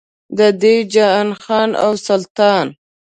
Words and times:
د 0.37 0.39
دې 0.61 0.75
جهان 0.93 1.29
خان 1.41 1.69
او 1.83 1.91
سلطان. 2.07 2.67